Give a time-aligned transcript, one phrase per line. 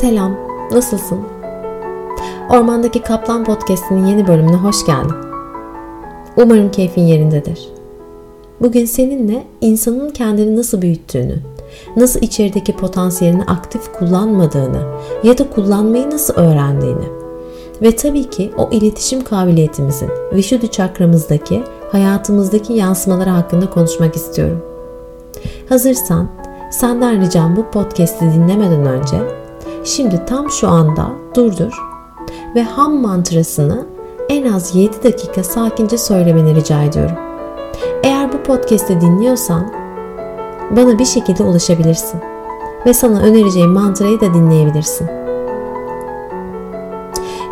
[0.00, 0.36] Selam,
[0.72, 1.18] nasılsın?
[2.50, 5.14] Ormandaki Kaplan Podcast'inin yeni bölümüne hoş geldin.
[6.36, 7.68] Umarım keyfin yerindedir.
[8.60, 11.38] Bugün seninle insanın kendini nasıl büyüttüğünü,
[11.96, 14.82] nasıl içerideki potansiyelini aktif kullanmadığını
[15.22, 17.08] ya da kullanmayı nasıl öğrendiğini
[17.82, 24.62] ve tabii ki o iletişim kabiliyetimizin Vishuddha çakramızdaki hayatımızdaki yansımaları hakkında konuşmak istiyorum.
[25.68, 26.28] Hazırsan
[26.70, 29.43] senden ricam bu podcast'i dinlemeden önce
[29.84, 31.72] şimdi tam şu anda durdur
[32.54, 33.86] ve ham mantrasını
[34.28, 37.16] en az 7 dakika sakince söylemeni rica ediyorum.
[38.02, 39.72] Eğer bu podcast'i dinliyorsan
[40.70, 42.20] bana bir şekilde ulaşabilirsin
[42.86, 45.08] ve sana önereceğim mantrayı da dinleyebilirsin.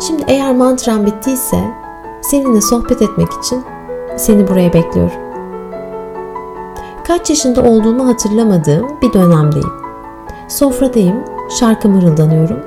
[0.07, 1.57] Şimdi eğer mantran bittiyse
[2.21, 3.63] seninle sohbet etmek için
[4.17, 5.21] seni buraya bekliyorum.
[7.07, 9.71] Kaç yaşında olduğumu hatırlamadığım bir dönemdeyim.
[10.47, 11.15] Sofradayım,
[11.59, 12.59] şarkı mırıldanıyorum.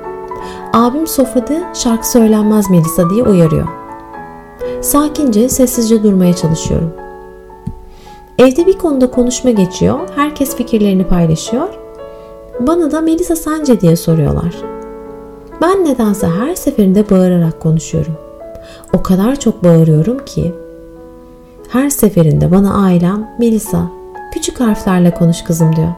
[0.73, 3.67] Abim sofrada şarkı söylenmez Melisa diye uyarıyor.
[4.81, 6.93] Sakince, sessizce durmaya çalışıyorum.
[8.37, 11.69] Evde bir konuda konuşma geçiyor, herkes fikirlerini paylaşıyor.
[12.59, 14.55] Bana da Melisa sence diye soruyorlar.
[15.61, 18.13] Ben nedense her seferinde bağırarak konuşuyorum.
[18.93, 20.55] O kadar çok bağırıyorum ki
[21.69, 23.91] her seferinde bana ailem Melisa
[24.33, 25.91] küçük harflerle konuş kızım diyor.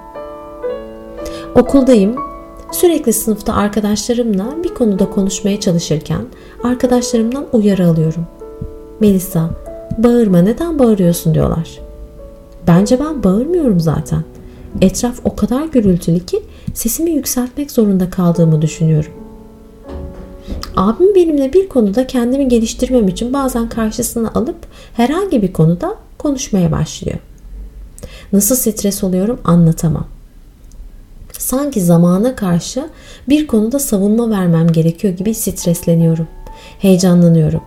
[1.56, 2.29] Okuldayım.
[2.72, 6.22] Sürekli sınıfta arkadaşlarımla bir konuda konuşmaya çalışırken
[6.64, 8.28] arkadaşlarımdan uyarı alıyorum.
[9.00, 9.50] Melisa,
[9.98, 11.80] bağırma neden bağırıyorsun diyorlar.
[12.68, 14.24] Bence ben bağırmıyorum zaten.
[14.82, 19.12] Etraf o kadar gürültülü ki sesimi yükseltmek zorunda kaldığımı düşünüyorum.
[20.76, 24.58] Abim benimle bir konuda kendimi geliştirmem için bazen karşısına alıp
[24.94, 27.18] herhangi bir konuda konuşmaya başlıyor.
[28.34, 30.19] Nasıl stres oluyorum anlatamam.
[31.40, 32.90] Sanki zamana karşı
[33.30, 36.28] bir konuda savunma vermem gerekiyor gibi stresleniyorum.
[36.80, 37.62] Heyecanlanıyorum.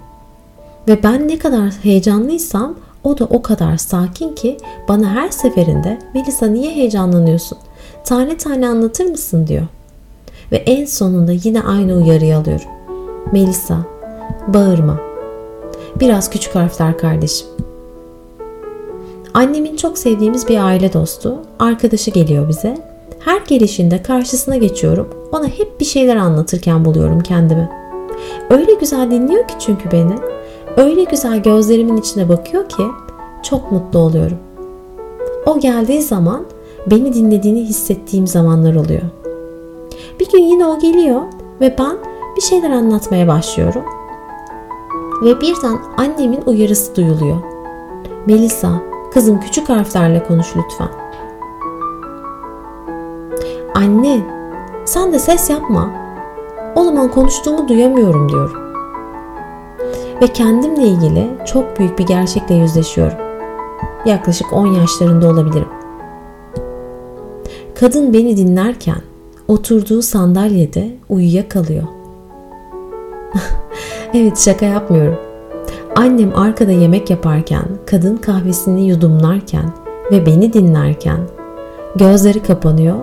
[0.89, 2.75] Ve ben ne kadar heyecanlıysam
[3.05, 4.57] o da o kadar sakin ki
[4.89, 7.59] bana her seferinde Melisa niye heyecanlanıyorsun?
[8.05, 9.67] Tane tane anlatır mısın diyor.
[10.53, 12.69] Ve en sonunda yine aynı uyarıyı alıyorum.
[13.33, 13.79] Melisa,
[14.49, 15.01] bağırma.
[16.01, 17.47] Biraz küçük harfler kardeşim.
[19.35, 22.92] Annemin çok sevdiğimiz bir aile dostu, arkadaşı geliyor bize.
[23.25, 25.09] Her gelişinde karşısına geçiyorum.
[25.33, 27.69] Ona hep bir şeyler anlatırken buluyorum kendimi.
[28.51, 30.15] Öyle güzel dinliyor ki çünkü beni.
[30.77, 32.83] Öyle güzel gözlerimin içine bakıyor ki
[33.43, 34.39] çok mutlu oluyorum.
[35.47, 36.45] O geldiği zaman
[36.87, 39.03] beni dinlediğini hissettiğim zamanlar oluyor.
[40.21, 41.21] Bir gün yine o geliyor
[41.61, 41.97] ve ben
[42.37, 43.85] bir şeyler anlatmaya başlıyorum.
[45.25, 47.37] Ve birden annemin uyarısı duyuluyor.
[48.27, 51.02] Melisa, kızım küçük harflerle konuş lütfen.
[53.75, 54.21] Anne,
[54.85, 55.91] sen de ses yapma.
[56.75, 58.63] O zaman konuştuğumu duyamıyorum diyorum.
[60.23, 63.19] Ve kendimle ilgili çok büyük bir gerçekle yüzleşiyorum.
[64.07, 65.69] Yaklaşık 10 yaşlarında olabilirim.
[67.81, 69.03] Kadın beni dinlerken
[69.49, 71.85] oturduğu sandalyede uyuyakalıyor.
[74.15, 75.19] evet şaka yapmıyorum.
[75.97, 79.73] Annem arkada yemek yaparken, kadın kahvesini yudumlarken
[80.11, 81.19] ve beni dinlerken
[81.97, 82.97] gözleri kapanıyor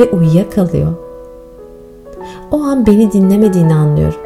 [0.00, 0.92] ve uyuyakalıyor.
[2.50, 4.20] O an beni dinlemediğini anlıyorum.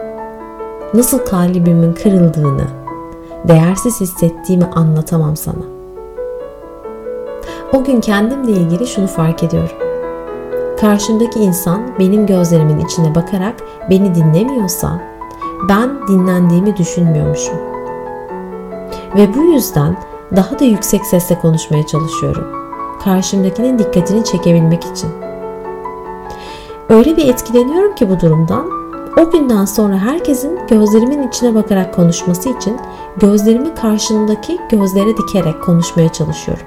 [0.94, 2.64] Nasıl kalbimin kırıldığını,
[3.48, 5.64] değersiz hissettiğimi anlatamam sana.
[7.72, 9.76] O gün kendimle ilgili şunu fark ediyorum.
[10.80, 13.54] Karşımdaki insan benim gözlerimin içine bakarak
[13.90, 15.00] beni dinlemiyorsa
[15.68, 17.56] ben dinlendiğimi düşünmüyormuşum.
[19.16, 19.96] Ve bu yüzden
[20.36, 22.46] daha da yüksek sesle konuşmaya çalışıyorum.
[23.04, 25.23] Karşımdakinin dikkatini çekebilmek için.
[26.88, 28.66] Öyle bir etkileniyorum ki bu durumdan.
[29.20, 32.76] O günden sonra herkesin gözlerimin içine bakarak konuşması için
[33.16, 36.66] gözlerimi karşımdaki gözlere dikerek konuşmaya çalışıyorum.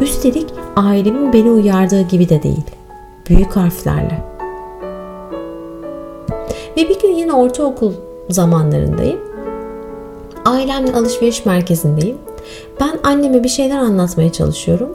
[0.00, 0.46] Üstelik
[0.76, 2.64] ailemin beni uyardığı gibi de değil.
[3.28, 4.24] Büyük harflerle.
[6.76, 7.92] Ve bir gün yine ortaokul
[8.30, 9.20] zamanlarındayım.
[10.44, 12.18] Ailemle alışveriş merkezindeyim.
[12.80, 14.94] Ben anneme bir şeyler anlatmaya çalışıyorum.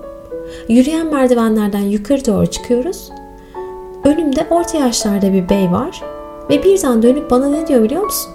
[0.70, 3.10] Yürüyen merdivenlerden yukarı doğru çıkıyoruz.
[4.08, 6.02] Önümde orta yaşlarda bir bey var
[6.50, 8.32] ve birden dönüp bana ne diyor biliyor musun?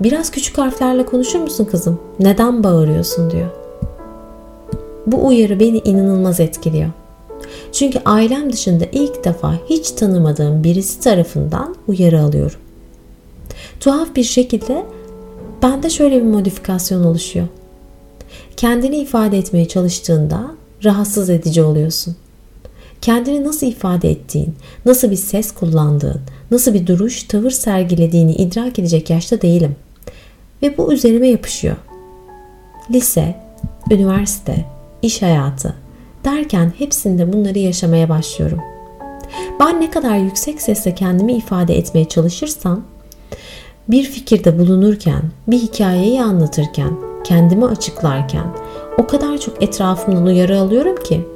[0.00, 2.00] Biraz küçük harflerle konuşur musun kızım?
[2.20, 3.50] Neden bağırıyorsun diyor.
[5.06, 6.90] Bu uyarı beni inanılmaz etkiliyor.
[7.72, 12.60] Çünkü ailem dışında ilk defa hiç tanımadığım birisi tarafından uyarı alıyorum.
[13.80, 14.86] Tuhaf bir şekilde
[15.62, 17.46] bende şöyle bir modifikasyon oluşuyor.
[18.56, 20.40] Kendini ifade etmeye çalıştığında
[20.84, 22.16] rahatsız edici oluyorsun.
[23.02, 24.54] Kendini nasıl ifade ettiğin,
[24.86, 29.76] nasıl bir ses kullandığın, nasıl bir duruş, tavır sergilediğini idrak edecek yaşta değilim.
[30.62, 31.76] Ve bu üzerime yapışıyor.
[32.90, 33.34] Lise,
[33.90, 34.64] üniversite,
[35.02, 35.74] iş hayatı
[36.24, 38.60] derken hepsinde bunları yaşamaya başlıyorum.
[39.60, 42.84] Ben ne kadar yüksek sesle kendimi ifade etmeye çalışırsam,
[43.88, 46.92] bir fikirde bulunurken, bir hikayeyi anlatırken,
[47.24, 48.46] kendimi açıklarken
[48.98, 51.26] o kadar çok etrafımdan uyarı alıyorum ki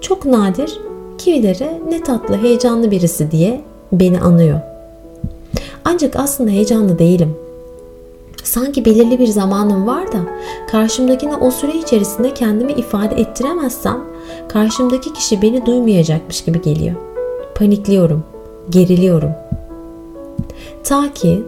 [0.00, 0.89] çok nadir
[1.20, 3.60] kimileri ne tatlı, heyecanlı birisi diye
[3.92, 4.60] beni anıyor.
[5.84, 7.36] Ancak aslında heyecanlı değilim.
[8.44, 10.18] Sanki belirli bir zamanım var da
[10.70, 14.00] karşımdakine o süre içerisinde kendimi ifade ettiremezsem
[14.48, 16.96] karşımdaki kişi beni duymayacakmış gibi geliyor.
[17.54, 18.24] Panikliyorum,
[18.70, 19.30] geriliyorum.
[20.84, 21.42] Ta ki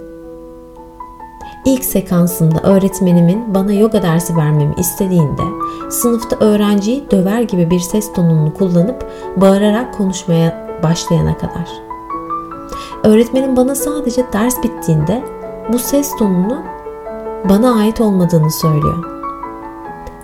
[1.64, 5.43] ilk sekansında öğretmenimin bana yoga dersi vermemi istediğinde
[5.91, 9.06] sınıfta öğrenciyi döver gibi bir ses tonunu kullanıp
[9.37, 11.69] bağırarak konuşmaya başlayana kadar.
[13.05, 15.25] Öğretmenim bana sadece ders bittiğinde
[15.73, 16.62] bu ses tonunu
[17.49, 19.05] bana ait olmadığını söylüyor.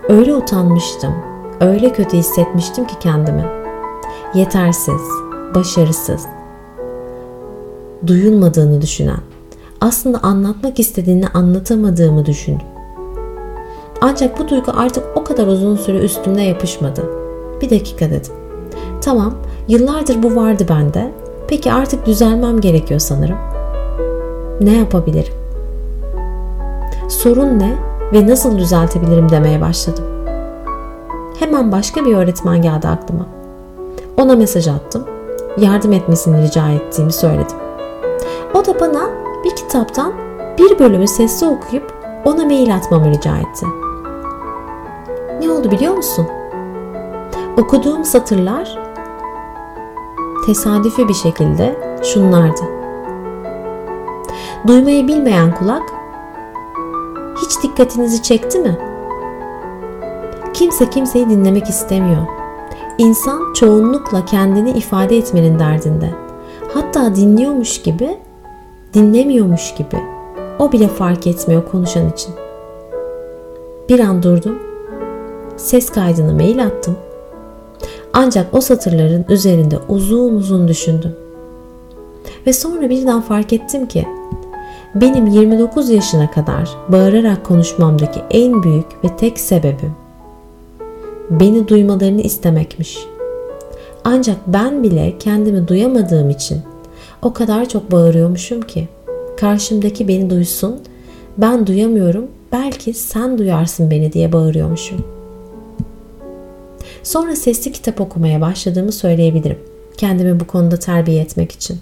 [0.09, 1.15] Öyle utanmıştım,
[1.61, 3.45] öyle kötü hissetmiştim ki kendimi.
[4.35, 5.03] Yetersiz,
[5.55, 6.27] başarısız,
[8.07, 9.21] duyulmadığını düşünen,
[9.81, 12.67] aslında anlatmak istediğini anlatamadığımı düşündüm.
[14.01, 17.03] Ancak bu duygu artık o kadar uzun süre üstümde yapışmadı.
[17.61, 18.33] Bir dakika dedim.
[19.01, 19.35] Tamam,
[19.69, 21.13] yıllardır bu vardı bende.
[21.49, 23.39] Peki artık düzelmem gerekiyor sanırım.
[24.61, 25.33] Ne yapabilirim?
[27.09, 27.77] Sorun ne
[28.13, 30.05] ve nasıl düzeltebilirim demeye başladım.
[31.39, 33.27] Hemen başka bir öğretmen geldi aklıma.
[34.17, 35.05] Ona mesaj attım.
[35.61, 37.57] Yardım etmesini rica ettiğimi söyledim.
[38.55, 40.13] O da bana bir kitaptan
[40.59, 43.67] bir bölümü sesli okuyup ona mail atmamı rica etti.
[45.41, 46.27] Ne oldu biliyor musun?
[47.57, 48.79] Okuduğum satırlar
[50.47, 52.63] tesadüfi bir şekilde şunlardı.
[54.67, 55.83] Duymayı bilmeyen kulak
[57.43, 58.79] hiç dikkatinizi çekti mi?
[60.55, 62.27] Kimse kimseyi dinlemek istemiyor.
[62.99, 66.11] İnsan çoğunlukla kendini ifade etmenin derdinde.
[66.75, 68.19] Hatta dinliyormuş gibi,
[68.95, 70.03] dinlemiyormuş gibi.
[70.59, 72.35] O bile fark etmiyor konuşan için.
[73.89, 74.59] Bir an durdum.
[75.57, 76.97] Ses kaydını mail attım.
[78.13, 81.17] Ancak o satırların üzerinde uzun uzun düşündüm.
[82.47, 84.07] Ve sonra birden fark ettim ki
[84.95, 89.93] benim 29 yaşına kadar bağırarak konuşmamdaki en büyük ve tek sebebim
[91.31, 92.99] beni duymalarını istemekmiş.
[94.05, 96.59] Ancak ben bile kendimi duyamadığım için
[97.23, 98.89] o kadar çok bağırıyormuşum ki
[99.37, 100.81] karşımdaki beni duysun,
[101.39, 105.05] ben duyamıyorum, belki sen duyarsın beni diye bağırıyormuşum.
[107.03, 109.59] Sonra sesli kitap okumaya başladığımı söyleyebilirim.
[109.97, 111.81] Kendimi bu konuda terbiye etmek için.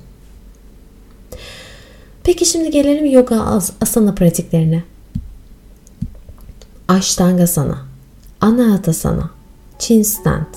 [2.25, 4.83] Peki şimdi gelelim yoga asana pratiklerine.
[6.89, 7.79] Ashtangasana,
[8.41, 9.31] Anahatasana,
[9.79, 10.55] Chin Stand,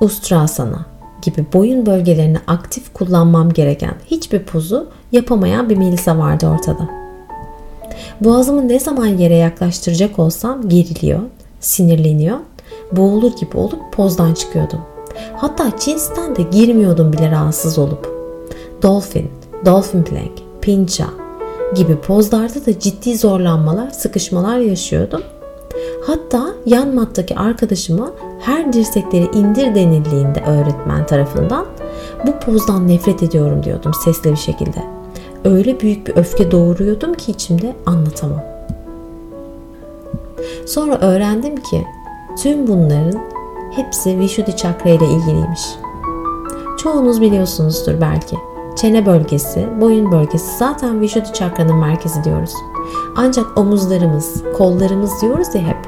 [0.00, 6.88] Ustrasana gibi boyun bölgelerini aktif kullanmam gereken hiçbir pozu yapamayan bir Melisa vardı ortada.
[8.20, 11.20] Boğazımı ne zaman yere yaklaştıracak olsam geriliyor,
[11.60, 12.38] sinirleniyor,
[12.92, 14.80] boğulur gibi olup pozdan çıkıyordum.
[15.36, 18.18] Hatta cinsten de girmiyordum bile rahatsız olup.
[18.82, 19.30] Dolphin,
[19.64, 21.06] Dolphin Plank, Pincha
[21.74, 25.22] gibi pozlarda da ciddi zorlanmalar, sıkışmalar yaşıyordum.
[26.08, 28.10] Hatta yan mattaki arkadaşıma
[28.40, 31.66] her dirsekleri indir denildiğinde öğretmen tarafından
[32.26, 34.84] bu pozdan nefret ediyorum diyordum sesli bir şekilde.
[35.44, 38.42] Öyle büyük bir öfke doğuruyordum ki içimde anlatamam.
[40.66, 41.84] Sonra öğrendim ki
[42.42, 43.20] tüm bunların
[43.76, 45.62] hepsi Vishuddhi çakra ile ilgiliymiş.
[46.78, 48.36] Çoğunuz biliyorsunuzdur belki.
[48.76, 52.52] Çene bölgesi, boyun bölgesi zaten Vishuddhi çakranın merkezi diyoruz.
[53.16, 55.87] Ancak omuzlarımız, kollarımız diyoruz ya hep.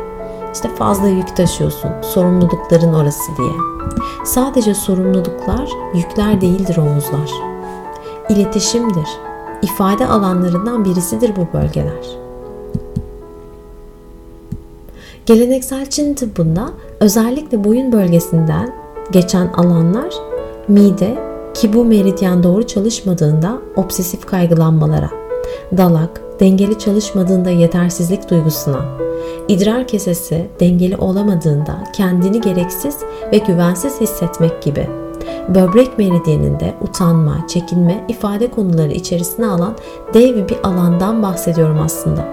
[0.55, 3.53] İşte fazla yük taşıyorsun, sorumlulukların orası diye.
[4.25, 7.31] Sadece sorumluluklar, yükler değildir omuzlar.
[8.29, 9.09] İletişimdir,
[9.63, 12.21] ifade alanlarından birisidir bu bölgeler.
[15.27, 18.75] Geleneksel Çin tıbbında özellikle boyun bölgesinden
[19.11, 20.15] geçen alanlar
[20.69, 21.19] mide
[21.55, 25.11] ki bu meridyen doğru çalışmadığında obsesif kaygılanmalara,
[25.77, 28.85] dalak dengeli çalışmadığında yetersizlik duygusuna,
[29.51, 32.97] idrar kesesi dengeli olamadığında kendini gereksiz
[33.33, 34.89] ve güvensiz hissetmek gibi
[35.49, 39.77] böbrek meridyeninde utanma, çekinme ifade konuları içerisine alan
[40.15, 42.29] dev bir alandan bahsediyorum aslında.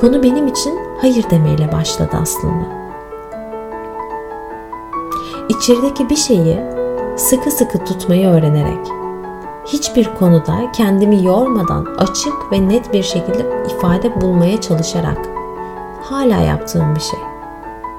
[0.00, 2.78] Konu benim için hayır demeyle başladı aslında.
[5.48, 6.60] içerideki bir şeyi
[7.16, 8.86] sıkı sıkı tutmayı öğrenerek,
[9.66, 15.37] hiçbir konuda kendimi yormadan açık ve net bir şekilde ifade bulmaya çalışarak
[16.10, 17.20] hala yaptığım bir şey.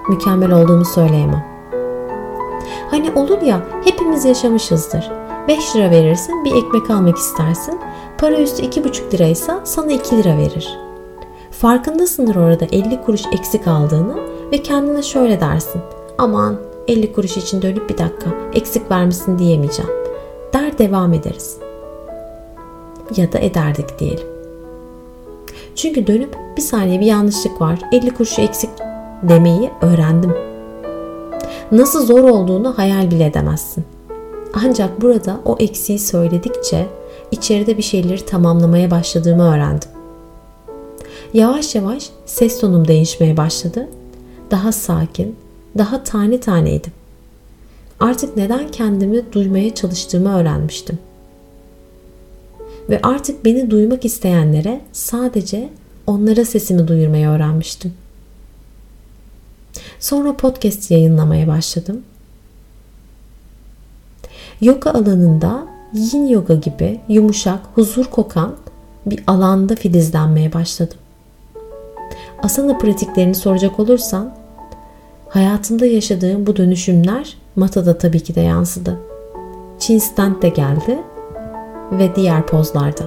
[0.09, 1.45] Mükemmel olduğumu söyleyemem.
[2.91, 5.11] Hani olur ya hepimiz yaşamışızdır.
[5.47, 7.79] 5 lira verirsin bir ekmek almak istersin.
[8.17, 10.79] Para üstü 2,5 liraysa sana 2 lira verir.
[11.51, 14.15] Farkındasındır orada 50 kuruş eksik aldığını
[14.51, 15.81] ve kendine şöyle dersin.
[16.17, 16.55] Aman
[16.87, 19.91] 50 kuruş için dönüp bir dakika eksik vermişsin diyemeyeceğim.
[20.53, 21.57] Der devam ederiz.
[23.15, 24.38] Ya da ederdik diyelim.
[25.81, 28.69] Çünkü dönüp bir saniye bir yanlışlık var 50 kuruş eksik
[29.23, 30.33] demeyi öğrendim.
[31.71, 33.83] Nasıl zor olduğunu hayal bile edemezsin.
[34.53, 36.87] Ancak burada o eksiği söyledikçe
[37.31, 39.89] içeride bir şeyleri tamamlamaya başladığımı öğrendim.
[41.33, 43.89] Yavaş yavaş ses tonum değişmeye başladı.
[44.51, 45.35] Daha sakin,
[45.77, 46.93] daha tane taneydim.
[47.99, 50.99] Artık neden kendimi duymaya çalıştığımı öğrenmiştim.
[52.89, 55.69] Ve artık beni duymak isteyenlere sadece
[56.07, 57.93] onlara sesimi duyurmayı öğrenmiştim.
[59.99, 62.01] Sonra podcast yayınlamaya başladım.
[64.61, 68.55] Yoga alanında yin yoga gibi yumuşak, huzur kokan
[69.05, 70.97] bir alanda filizlenmeye başladım.
[72.43, 74.35] Asana pratiklerini soracak olursan
[75.29, 78.99] hayatımda yaşadığım bu dönüşümler matada tabii ki de yansıdı.
[79.79, 80.99] Çin stand de geldi
[81.91, 83.03] ve diğer pozlarda.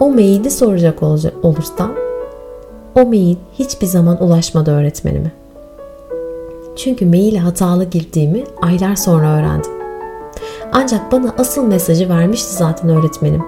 [0.00, 1.02] O maili soracak
[1.42, 1.92] olursam
[2.94, 5.32] o mail hiçbir zaman ulaşmadı öğretmenime.
[6.76, 9.70] Çünkü maile hatalı girdiğimi aylar sonra öğrendim.
[10.72, 13.42] Ancak bana asıl mesajı vermişti zaten öğretmenim.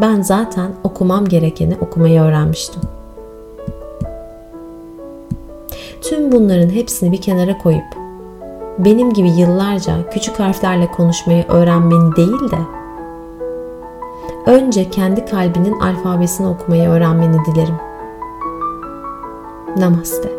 [0.00, 2.82] Ben zaten okumam gerekeni okumayı öğrenmiştim.
[6.02, 8.05] Tüm bunların hepsini bir kenara koyup
[8.78, 12.58] benim gibi yıllarca küçük harflerle konuşmayı öğrenmeni değil de
[14.46, 17.76] önce kendi kalbinin alfabesini okumayı öğrenmeni dilerim.
[19.76, 20.35] Namaste.